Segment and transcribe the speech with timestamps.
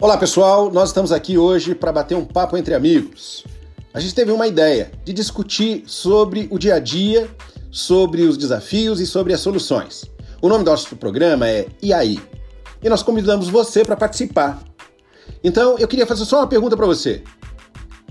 [0.00, 3.44] Olá pessoal, nós estamos aqui hoje para bater um papo entre amigos.
[3.94, 7.30] A gente teve uma ideia de discutir sobre o dia a dia,
[7.70, 10.04] sobre os desafios e sobre as soluções.
[10.42, 12.20] O nome do nosso programa é E aí?
[12.82, 14.64] E nós convidamos você para participar.
[15.44, 17.22] Então eu queria fazer só uma pergunta para você.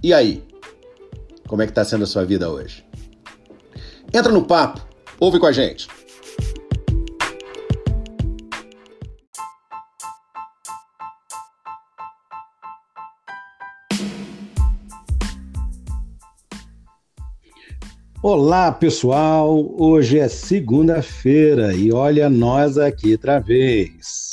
[0.02, 0.41] E aí?
[1.50, 2.86] Como é que está sendo a sua vida hoje?
[4.13, 4.81] Entra no papo,
[5.20, 5.89] ouve com a gente.
[18.25, 19.69] Olá, pessoal!
[19.77, 24.31] Hoje é segunda-feira e olha nós aqui outra vez.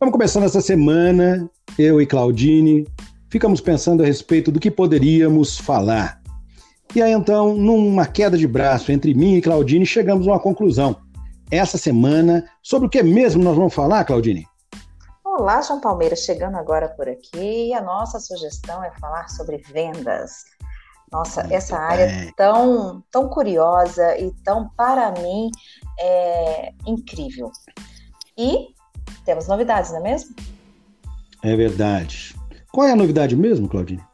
[0.00, 1.46] Vamos começando essa semana,
[1.78, 2.86] eu e Claudine
[3.28, 6.22] ficamos pensando a respeito do que poderíamos falar.
[6.94, 10.96] E aí então, numa queda de braço entre mim e Claudine, chegamos a uma conclusão.
[11.50, 14.46] Essa semana, sobre o que mesmo nós vamos falar, Claudine?
[15.22, 17.74] Olá, João Palmeira, chegando agora por aqui.
[17.74, 20.55] A nossa sugestão é falar sobre vendas.
[21.16, 22.32] Nossa, Muito essa área bem.
[22.36, 25.50] tão, tão curiosa e tão, para mim,
[25.98, 27.50] é incrível.
[28.36, 28.74] E
[29.24, 30.36] temos novidades, não é mesmo?
[31.42, 32.36] É verdade.
[32.70, 34.04] Qual é a novidade mesmo, Claudine?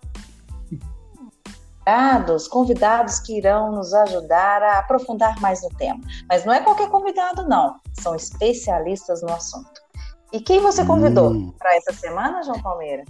[1.85, 6.01] Convidados, convidados que irão nos ajudar a aprofundar mais no tema.
[6.29, 7.81] Mas não é qualquer convidado, não.
[8.01, 9.83] São especialistas no assunto.
[10.33, 11.53] E quem você convidou hum.
[11.59, 13.03] para essa semana, João Palmeira?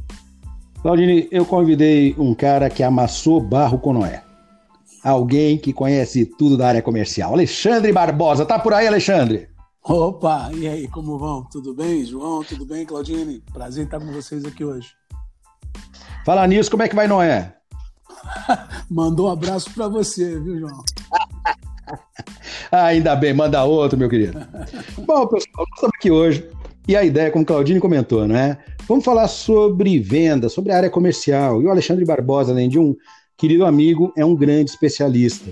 [0.83, 4.25] Claudine, eu convidei um cara que amassou barro com Noé.
[5.05, 7.33] Alguém que conhece tudo da área comercial.
[7.33, 8.45] Alexandre Barbosa.
[8.45, 9.49] Tá por aí, Alexandre?
[9.85, 11.45] Opa, e aí, como vão?
[11.45, 12.43] Tudo bem, João?
[12.43, 13.41] Tudo bem, Claudine?
[13.53, 14.89] Prazer estar com vocês aqui hoje.
[16.27, 17.55] Fala nisso, como é que vai Noé?
[18.91, 20.83] Mandou um abraço para você, viu, João?
[22.73, 24.41] ah, ainda bem, manda outro, meu querido.
[25.07, 26.49] Bom, pessoal, estamos aqui hoje
[26.87, 28.59] e a ideia, como o Claudine comentou, não é?
[28.89, 31.63] Vamos falar sobre venda, sobre a área comercial.
[31.63, 32.97] E o Alexandre Barbosa, além de um
[33.37, 35.51] querido amigo, é um grande especialista.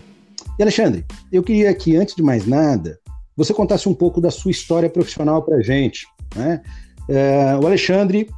[0.58, 2.98] E Alexandre, eu queria que, antes de mais nada,
[3.36, 6.06] você contasse um pouco da sua história profissional para a gente.
[6.34, 6.60] Né?
[7.08, 8.28] É, o Alexandre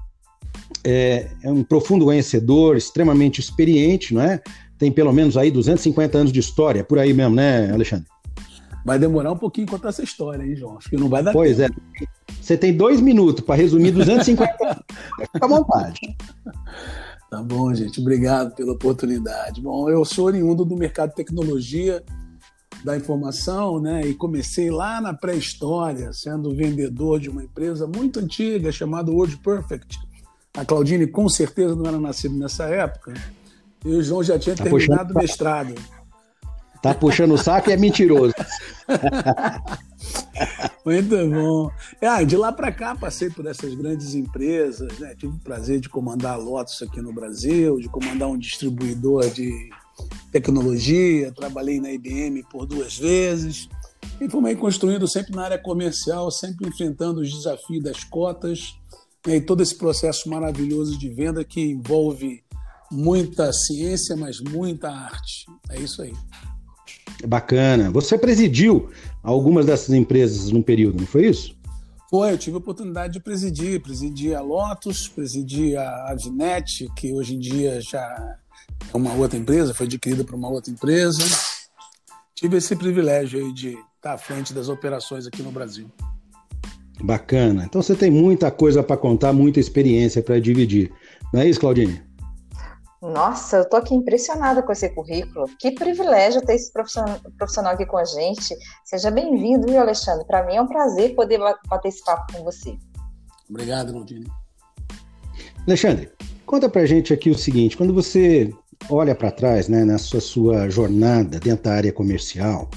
[0.84, 4.40] é, é, um profundo conhecedor, extremamente experiente, não é?
[4.78, 8.06] Tem pelo menos aí 250 anos de história, por aí mesmo, né, Alexandre?
[8.84, 10.76] Vai demorar um pouquinho contar essa história, hein, João?
[10.78, 11.80] Acho que não vai dar Pois tempo.
[12.00, 12.06] é.
[12.40, 14.52] Você tem dois minutos para resumir 250
[15.32, 16.00] Fica à vontade.
[17.30, 18.00] Tá bom, gente.
[18.00, 19.60] Obrigado pela oportunidade.
[19.60, 22.02] Bom, eu sou oriundo do mercado de tecnologia
[22.84, 24.02] da informação, né?
[24.06, 29.98] E comecei lá na pré-história, sendo vendedor de uma empresa muito antiga chamada Word Perfect.
[30.54, 33.14] A Claudine com certeza não era nascida nessa época.
[33.84, 35.74] E o João já tinha tá terminado o mestrado.
[36.82, 38.34] Tá puxando o saco e é mentiroso.
[40.84, 41.70] Muito bom.
[42.02, 45.14] Ah, de lá para cá passei por essas grandes empresas, né?
[45.16, 49.70] tive o prazer de comandar a Lotus aqui no Brasil, de comandar um distribuidor de
[50.32, 53.68] tecnologia, trabalhei na IBM por duas vezes
[54.20, 58.74] e fomos construindo sempre na área comercial, sempre enfrentando os desafios das cotas
[59.24, 59.36] né?
[59.36, 62.42] e todo esse processo maravilhoso de venda que envolve
[62.90, 65.46] muita ciência, mas muita arte.
[65.70, 66.12] É isso aí.
[67.26, 67.90] Bacana.
[67.90, 68.90] Você presidiu
[69.22, 71.54] algumas dessas empresas no período, não foi isso?
[72.10, 73.80] Foi, eu tive a oportunidade de presidir.
[73.80, 78.36] Presidi a Lotus, presidi a Avinet, que hoje em dia já
[78.92, 81.22] é uma outra empresa, foi adquirida por uma outra empresa.
[82.34, 85.86] Tive esse privilégio aí de estar à frente das operações aqui no Brasil.
[87.02, 87.64] Bacana.
[87.64, 90.92] Então você tem muita coisa para contar, muita experiência para dividir.
[91.32, 92.02] Não é isso, Claudine?
[93.02, 95.46] Nossa, eu tô aqui impressionada com esse currículo.
[95.58, 98.54] Que privilégio ter esse profissional aqui com a gente.
[98.84, 100.24] Seja bem-vindo, viu, Alexandre?
[100.24, 102.78] Para mim é um prazer poder bater esse papo com você.
[103.50, 104.30] Obrigado, Claudine.
[105.66, 106.12] Alexandre,
[106.46, 108.54] conta pra gente aqui o seguinte: quando você
[108.88, 112.70] olha para trás, né, nessa sua jornada dentro da área comercial,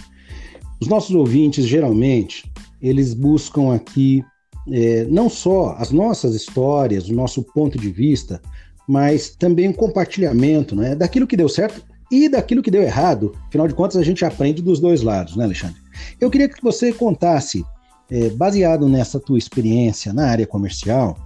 [0.81, 4.23] os nossos ouvintes geralmente eles buscam aqui
[4.71, 8.41] é, não só as nossas histórias, o nosso ponto de vista,
[8.87, 13.33] mas também um compartilhamento né, daquilo que deu certo e daquilo que deu errado.
[13.47, 15.77] Afinal de contas, a gente aprende dos dois lados, né, Alexandre?
[16.19, 17.65] Eu queria que você contasse,
[18.09, 21.17] é, baseado nessa tua experiência na área comercial,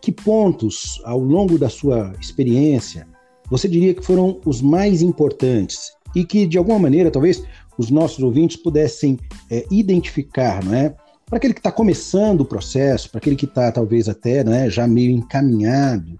[0.00, 3.06] que pontos ao longo da sua experiência
[3.50, 7.42] você diria que foram os mais importantes e que, de alguma maneira, talvez
[7.76, 9.18] os nossos ouvintes pudessem
[9.50, 10.94] é, identificar, não é?
[11.26, 14.86] Para aquele que está começando o processo, para aquele que está talvez até né, já
[14.86, 16.18] meio encaminhado,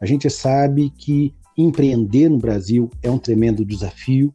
[0.00, 4.32] a gente sabe que empreender no Brasil é um tremendo desafio.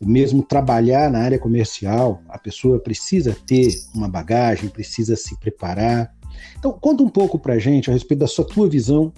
[0.00, 6.12] Mesmo trabalhar na área comercial, a pessoa precisa ter uma bagagem, precisa se preparar.
[6.58, 9.12] Então, conta um pouco para a gente a respeito da sua tua visão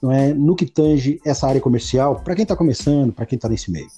[0.00, 3.48] não é, no que tange essa área comercial, para quem está começando, para quem está
[3.48, 3.88] nesse meio.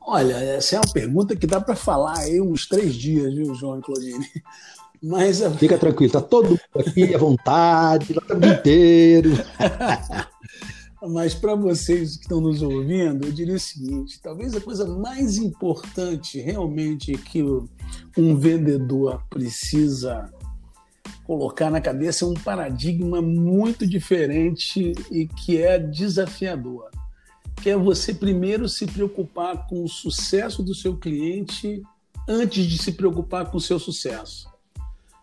[0.00, 3.78] Olha, essa é uma pergunta que dá para falar aí uns três dias, viu, João
[3.78, 4.26] e Claudine?
[5.02, 9.30] Mas Fica tranquilo, tá todo mundo aqui à vontade, tá o dia inteiro.
[11.00, 15.36] Mas para vocês que estão nos ouvindo, eu diria o seguinte: talvez a coisa mais
[15.36, 20.28] importante realmente que um vendedor precisa
[21.24, 26.90] colocar na cabeça é um paradigma muito diferente e que é desafiador.
[27.62, 31.82] Que é você primeiro se preocupar com o sucesso do seu cliente
[32.26, 34.48] antes de se preocupar com o seu sucesso.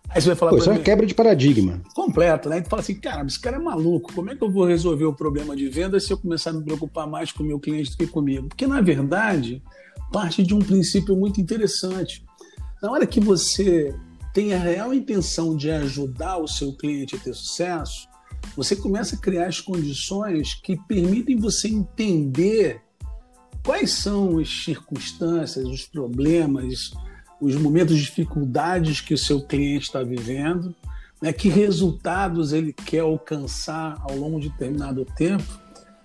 [0.09, 0.51] Aí você vai falar.
[0.51, 1.81] Pô, isso é uma quebra de paradigma.
[1.93, 2.59] Completo, né?
[2.59, 4.13] E tu fala assim, cara, esse cara é maluco.
[4.13, 6.63] Como é que eu vou resolver o problema de venda se eu começar a me
[6.63, 8.47] preocupar mais com o meu cliente do que comigo?
[8.47, 9.61] Porque, na verdade,
[10.11, 12.23] parte de um princípio muito interessante.
[12.81, 13.95] Na hora que você
[14.33, 18.07] tem a real intenção de ajudar o seu cliente a ter sucesso,
[18.55, 22.81] você começa a criar as condições que permitem você entender
[23.63, 26.91] quais são as circunstâncias, os problemas,
[27.41, 30.73] os momentos de dificuldades que o seu cliente está vivendo,
[31.21, 35.59] né, que resultados ele quer alcançar ao longo de determinado tempo,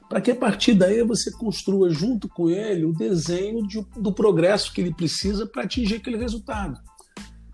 [0.08, 4.72] para que a partir daí você construa junto com ele o desenho de, do progresso
[4.72, 6.80] que ele precisa para atingir aquele resultado.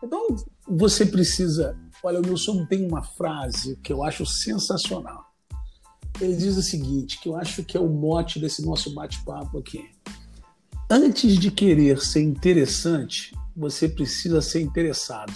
[0.03, 0.37] Então,
[0.67, 1.77] você precisa.
[2.03, 5.25] Olha, o Nilson tem uma frase que eu acho sensacional.
[6.21, 9.85] Ele diz o seguinte, que eu acho que é o mote desse nosso bate-papo aqui.
[10.89, 15.33] Antes de querer ser interessante, você precisa ser interessado.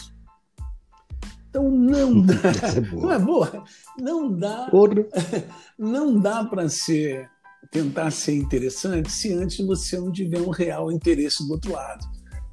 [1.48, 3.64] Então não dá, é não é boa,
[3.98, 5.08] não dá, Outro.
[5.78, 7.28] não dá para ser
[7.70, 12.04] tentar ser interessante se antes você não tiver um real interesse do outro lado.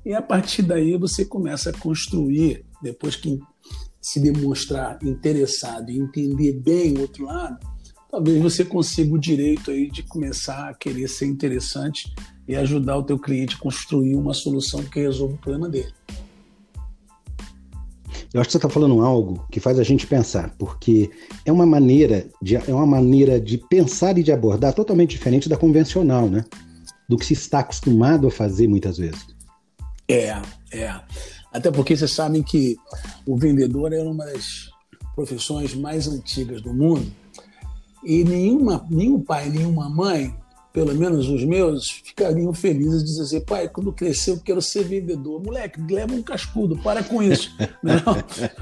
[0.06, 3.40] E a partir daí você começa a construir, depois que
[4.00, 7.58] se demonstrar interessado e entender bem o outro lado,
[8.10, 12.14] talvez você consiga o direito aí de começar a querer ser interessante
[12.48, 15.94] e ajudar o teu cliente a construir uma solução que resolva o problema dele.
[18.34, 21.10] Eu acho que você está falando algo que faz a gente pensar, porque
[21.46, 25.58] é uma maneira de é uma maneira de pensar e de abordar totalmente diferente da
[25.58, 26.44] convencional, né?
[27.08, 29.26] Do que se está acostumado a fazer muitas vezes.
[30.10, 30.40] É,
[30.72, 31.02] é.
[31.54, 32.78] Até porque vocês sabem que
[33.26, 34.70] o vendedor é uma das
[35.16, 37.12] profissões mais antigas do mundo
[38.04, 40.36] e nenhuma, nenhum pai, nenhuma mãe
[40.78, 45.42] pelo menos os meus, ficariam felizes de dizer, pai, quando crescer eu quero ser vendedor.
[45.44, 47.52] Moleque, leva um cascudo, para com isso.
[47.82, 48.04] Não,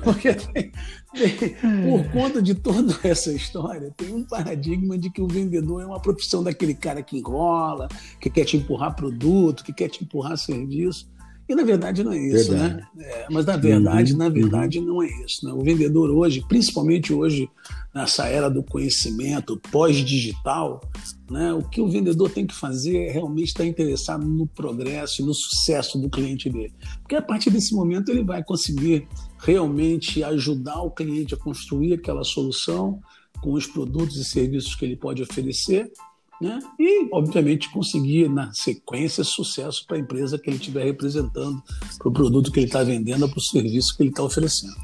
[0.02, 0.72] porque tem,
[1.14, 5.86] tem, por conta de toda essa história, tem um paradigma de que o vendedor é
[5.86, 7.90] uma profissão daquele cara que enrola,
[8.22, 11.14] que quer te empurrar produto, que quer te empurrar serviço.
[11.48, 12.60] E na verdade não é isso, né?
[12.60, 12.88] verdade.
[12.96, 13.06] né?
[13.06, 15.46] É, mas na verdade, uhum, na verdade não é isso.
[15.46, 15.54] Né?
[15.54, 17.48] O vendedor hoje, principalmente hoje
[17.94, 20.82] nessa era do conhecimento pós-digital,
[21.30, 21.54] né?
[21.54, 25.34] O que o vendedor tem que fazer é realmente estar interessado no progresso e no
[25.34, 29.08] sucesso do cliente dele, porque a partir desse momento ele vai conseguir
[29.40, 33.00] realmente ajudar o cliente a construir aquela solução
[33.42, 35.92] com os produtos e serviços que ele pode oferecer
[36.42, 36.60] né?
[36.80, 41.62] e, obviamente, conseguir, na sequência, sucesso para a empresa que ele estiver representando,
[41.98, 44.76] para o produto que ele está vendendo, para o serviço que ele está oferecendo.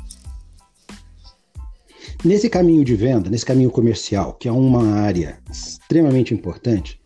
[2.23, 7.01] Nesse caminho de venda, nesse caminho comercial, que é uma área extremamente importante,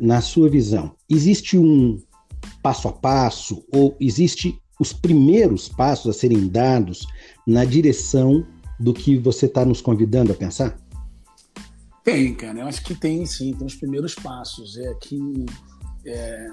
[0.00, 2.00] na sua visão, existe um
[2.62, 7.06] passo a passo ou existe os primeiros passos a serem dados
[7.46, 8.46] na direção
[8.78, 10.76] do que você está nos convidando a pensar?
[12.04, 12.60] Tem, cara.
[12.60, 14.76] Eu acho que tem sim, tem os primeiros passos.
[14.76, 15.46] É que
[16.04, 16.48] é,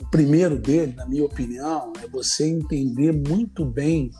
[0.00, 4.10] o primeiro dele, na minha opinião, é você entender muito bem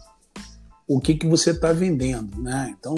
[0.87, 2.75] o que, que você está vendendo, né?
[2.79, 2.95] Então,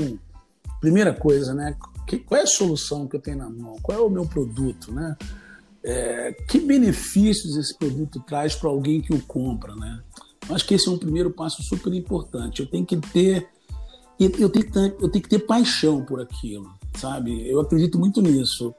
[0.81, 1.77] primeira coisa, né?
[2.07, 3.77] Que, qual é a solução que eu tenho na mão?
[3.83, 5.17] Qual é o meu produto, né?
[5.83, 10.03] É, que benefícios esse produto traz para alguém que o compra, né?
[10.47, 12.61] Eu acho que esse é um primeiro passo super importante.
[12.61, 13.49] Eu tenho que ter
[14.19, 17.49] eu tenho, que ter, eu tenho que ter paixão por aquilo sabe?
[17.49, 18.75] Eu acredito muito nisso.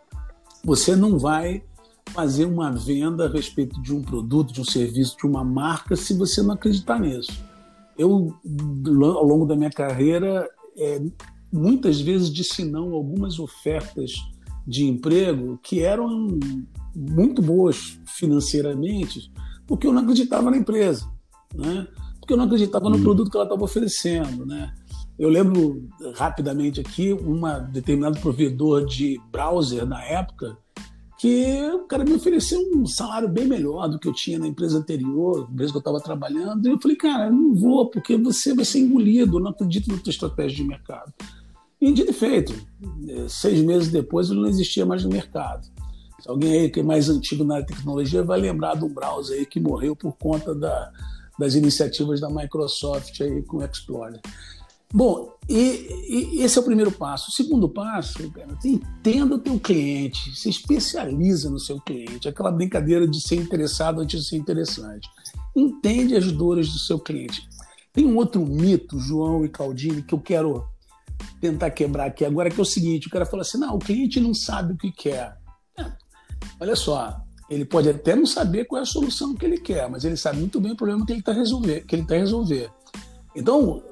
[0.64, 1.64] Você não vai
[2.12, 6.14] fazer uma venda a respeito de um produto, de um serviço, de uma marca, se
[6.14, 7.32] você não acreditar nisso.
[7.98, 8.36] Eu,
[9.04, 11.02] ao longo da minha carreira, é,
[11.52, 14.12] muitas vezes disse não algumas ofertas
[14.68, 16.40] de emprego que eram
[16.96, 19.32] muito boas financeiramente,
[19.66, 21.10] porque eu não acreditava na empresa,
[21.54, 21.88] né?
[22.20, 23.04] porque eu não acreditava no hum.
[23.04, 24.46] produto que ela estava oferecendo.
[24.46, 24.74] Né?
[25.22, 30.58] Eu lembro rapidamente aqui, um determinado provedor de browser na época
[31.20, 34.80] que o cara me ofereceu um salário bem melhor do que eu tinha na empresa
[34.80, 36.66] anterior, empresa que eu estava trabalhando.
[36.66, 39.92] E eu falei, cara, eu não vou, porque você vai ser engolido, eu não acredito
[39.92, 41.14] na tua estratégia de mercado.
[41.80, 42.56] E dito e feito,
[43.08, 45.68] é, seis meses depois ele não existia mais no mercado.
[46.20, 49.60] Se alguém aí que é mais antigo na tecnologia vai lembrar do browser aí que
[49.60, 50.92] morreu por conta da,
[51.38, 54.20] das iniciativas da Microsoft aí com o Explorer.
[54.94, 57.30] Bom, e, e, esse é o primeiro passo.
[57.30, 62.28] O segundo passo, cara, entenda o teu cliente, se especializa no seu cliente.
[62.28, 65.10] Aquela brincadeira de ser interessado antes de ser interessante.
[65.56, 67.48] Entende as dores do seu cliente.
[67.94, 70.66] Tem um outro mito, João e Claudine, que eu quero
[71.40, 74.20] tentar quebrar aqui agora, que é o seguinte: o cara fala assim, não, o cliente
[74.20, 75.38] não sabe o que quer.
[75.78, 75.92] É,
[76.60, 80.06] olha só, ele pode até não saber qual é a solução que ele quer, mas
[80.06, 82.72] ele sabe muito bem o problema que ele está resolver, que ele está resolver.
[83.36, 83.84] Então,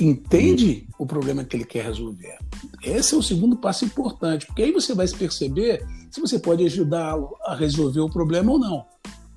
[0.00, 2.38] entende o problema que ele quer resolver.
[2.82, 6.64] Esse é o segundo passo importante, porque aí você vai se perceber se você pode
[6.64, 8.86] ajudá-lo a resolver o problema ou não.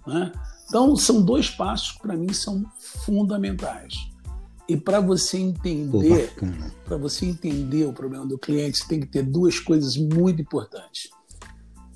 [0.08, 0.32] Né?
[0.68, 3.94] Então, são dois passos que para mim são fundamentais.
[4.68, 6.34] E para você entender,
[6.86, 11.10] para você entender o problema do cliente, você tem que ter duas coisas muito importantes: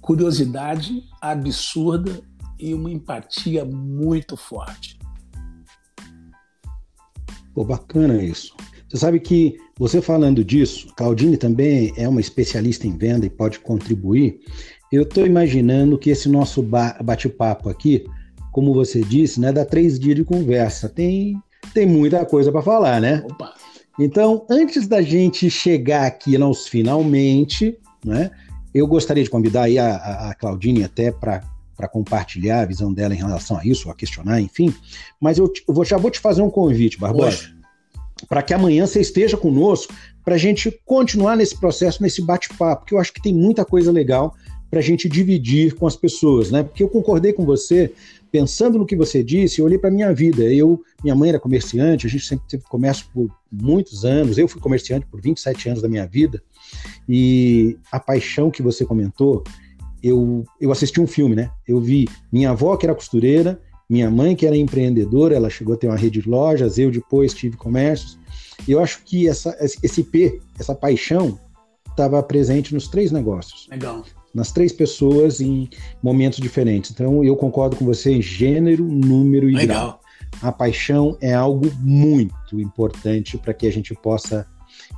[0.02, 2.22] curiosidade absurda
[2.60, 5.00] e uma empatia muito forte.
[7.56, 8.54] Pô, bacana isso.
[8.90, 13.60] Você sabe que você falando disso, Claudine também é uma especialista em venda e pode
[13.60, 14.42] contribuir.
[14.92, 18.06] Eu estou imaginando que esse nosso bate-papo aqui,
[18.52, 20.90] como você disse, né, dá três dias de conversa.
[20.90, 21.42] Tem,
[21.74, 23.24] tem muita coisa para falar, né?
[23.26, 23.54] Opa.
[23.98, 28.30] Então, antes da gente chegar aqui nos finalmente, né,
[28.74, 31.42] eu gostaria de convidar aí a, a Claudine até para
[31.76, 34.74] para compartilhar a visão dela em relação a isso, a questionar, enfim.
[35.20, 35.52] Mas eu,
[35.84, 37.50] já vou te fazer um convite, Barbosa,
[38.28, 42.96] para que amanhã você esteja conosco para a gente continuar nesse processo, nesse bate-papo, porque
[42.96, 44.34] eu acho que tem muita coisa legal
[44.70, 46.64] para a gente dividir com as pessoas, né?
[46.64, 47.94] Porque eu concordei com você,
[48.32, 50.44] pensando no que você disse, eu olhei para minha vida.
[50.44, 54.38] Eu, minha mãe era comerciante, a gente sempre teve comércio por muitos anos.
[54.38, 56.44] Eu fui comerciante por 27 anos da minha vida.
[57.08, 59.44] E a paixão que você comentou,
[60.06, 61.50] eu, eu assisti um filme, né?
[61.68, 63.60] Eu vi minha avó, que era costureira,
[63.90, 67.34] minha mãe, que era empreendedora, ela chegou a ter uma rede de lojas, eu depois
[67.34, 68.20] tive comércios.
[68.68, 71.40] E eu acho que essa, esse P, essa paixão,
[71.90, 73.68] estava presente nos três negócios.
[73.70, 74.04] Legal.
[74.32, 75.68] Nas três pessoas em
[76.04, 76.92] momentos diferentes.
[76.92, 79.88] Então, eu concordo com você em gênero, número e Legal.
[79.88, 80.00] grau.
[80.42, 84.46] A paixão é algo muito importante para que a gente possa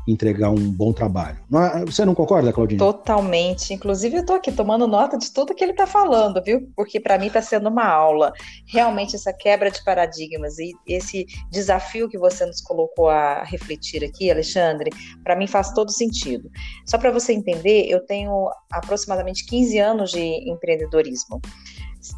[0.08, 1.38] entregar um bom trabalho.
[1.86, 2.80] Você não concorda, Claudinha?
[2.80, 3.74] Totalmente.
[3.74, 6.72] Inclusive, eu estou aqui tomando nota de tudo que ele está falando, viu?
[6.76, 8.32] Porque para mim está sendo uma aula.
[8.66, 14.32] Realmente, essa quebra de paradigmas e esse desafio que você nos colocou a refletir aqui,
[14.32, 14.90] Alexandre,
[15.24, 16.50] para mim faz todo sentido.
[16.86, 21.42] Só para você entender, eu tenho aproximadamente 15 anos de empreendedorismo.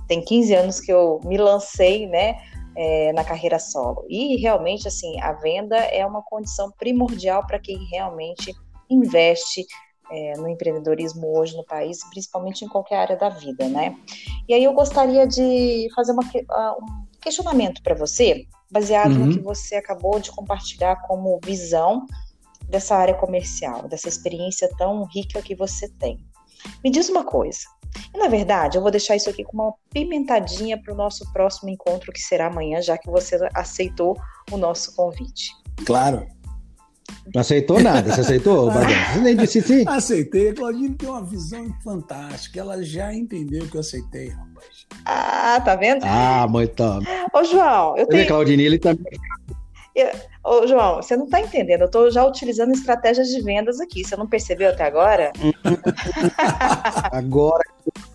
[0.08, 2.36] Tem 15 anos que eu me lancei, né?
[2.80, 4.06] É, na carreira solo.
[4.08, 8.56] E realmente, assim, a venda é uma condição primordial para quem realmente
[8.90, 9.66] investe
[10.10, 13.98] é, no empreendedorismo hoje no país, principalmente em qualquer área da vida, né?
[14.48, 19.26] E aí eu gostaria de fazer uma, um questionamento para você, baseado uhum.
[19.26, 22.06] no que você acabou de compartilhar como visão
[22.70, 26.18] dessa área comercial, dessa experiência tão rica que você tem.
[26.82, 27.60] Me diz uma coisa,
[28.16, 32.12] na verdade, eu vou deixar isso aqui com uma pimentadinha para o nosso próximo encontro,
[32.12, 34.20] que será amanhã, já que você aceitou
[34.52, 35.52] o nosso convite.
[35.86, 36.28] Claro.
[37.34, 38.90] Não aceitou nada, você aceitou, Badão?
[39.14, 39.84] Você nem disse sim?
[39.88, 40.50] Aceitei.
[40.50, 42.60] A Claudine tem uma visão fantástica.
[42.60, 44.88] Ela já entendeu que eu aceitei, rapaz.
[45.06, 46.04] Ah, tá vendo?
[46.04, 46.84] Ah, muito.
[47.34, 48.28] Ô, João, eu tenho.
[48.28, 49.20] Claudine, ele também.
[50.44, 51.82] Ô, João, você não está entendendo.
[51.82, 54.04] Eu estou já utilizando estratégias de vendas aqui.
[54.04, 55.32] Você não percebeu até agora?
[57.12, 57.64] agora.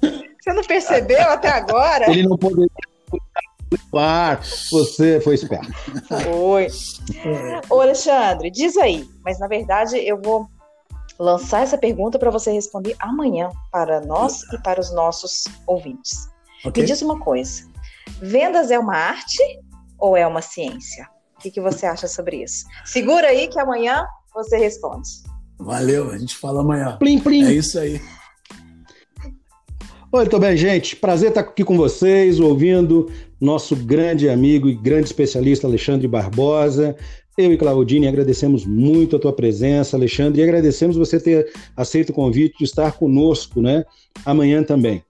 [0.00, 2.10] Você não percebeu até agora?
[2.10, 2.68] Ele não poderia.
[4.70, 5.72] Você foi esperto.
[6.24, 6.68] Foi.
[7.68, 9.08] Ô, Alexandre, diz aí.
[9.24, 10.48] Mas na verdade eu vou
[11.18, 16.28] lançar essa pergunta para você responder amanhã para nós e para os nossos ouvintes.
[16.64, 16.82] Okay.
[16.82, 17.62] Me diz uma coisa:
[18.20, 19.42] vendas é uma arte
[19.98, 21.08] ou é uma ciência?
[21.44, 22.64] Que, que você acha sobre isso?
[22.84, 25.08] Segura aí que amanhã você responde.
[25.58, 26.96] Valeu, a gente fala amanhã.
[26.98, 27.44] Plim, plim.
[27.44, 28.00] É isso aí.
[30.12, 30.96] Muito bem, gente.
[30.96, 33.10] Prazer estar aqui com vocês, ouvindo
[33.40, 36.96] nosso grande amigo e grande especialista Alexandre Barbosa.
[37.36, 42.14] Eu e Claudine agradecemos muito a tua presença, Alexandre, e agradecemos você ter aceito o
[42.14, 43.84] convite de estar conosco, né?
[44.24, 45.04] Amanhã também.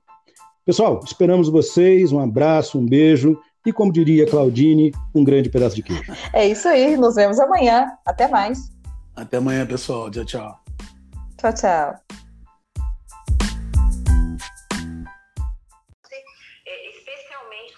[0.65, 2.11] Pessoal, esperamos vocês.
[2.11, 6.13] Um abraço, um beijo e, como diria Claudine, um grande pedaço de queijo.
[6.33, 7.93] É isso aí, nos vemos amanhã.
[8.05, 8.71] Até mais.
[9.17, 10.11] Até amanhã, pessoal.
[10.11, 10.61] Tchau, tchau.
[11.39, 12.24] Tchau, tchau.